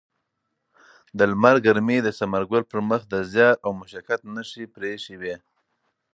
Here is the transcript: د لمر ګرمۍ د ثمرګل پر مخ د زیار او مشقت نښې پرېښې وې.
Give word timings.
د 1.17 1.19
لمر 1.31 1.55
ګرمۍ 1.65 1.99
د 2.03 2.07
ثمرګل 2.19 2.63
پر 2.71 2.79
مخ 2.89 3.01
د 3.09 3.15
زیار 3.31 3.55
او 3.65 3.71
مشقت 3.81 4.19
نښې 4.33 4.63
پرېښې 4.75 5.15
وې. 5.21 5.35